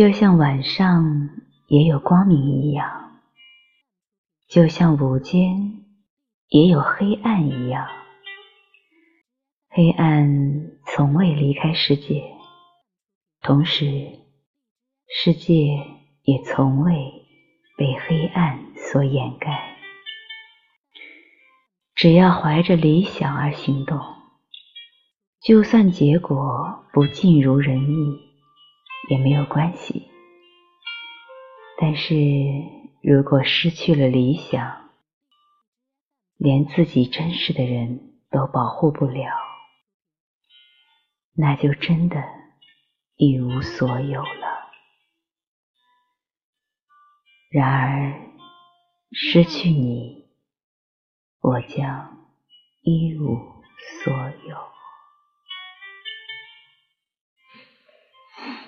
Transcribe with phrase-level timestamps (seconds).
[0.00, 1.28] 就像晚上
[1.66, 3.20] 也有光明一样，
[4.48, 5.84] 就像午间
[6.48, 7.86] 也有黑暗一样。
[9.68, 12.24] 黑暗从未离开世界，
[13.42, 13.84] 同时，
[15.06, 15.52] 世界
[16.22, 16.94] 也从未
[17.76, 19.76] 被黑暗所掩盖。
[21.94, 24.00] 只要怀着理想而行动，
[25.42, 28.29] 就算结果不尽如人意。
[29.10, 30.08] 也没有关系，
[31.78, 32.14] 但是
[33.02, 34.88] 如果失去了理想，
[36.36, 39.32] 连自己真实的人都保护不了，
[41.34, 42.22] 那就真的
[43.16, 44.70] 一无所有了。
[47.50, 48.14] 然而，
[49.10, 50.28] 失去你，
[51.40, 52.28] 我将
[52.82, 53.59] 一无。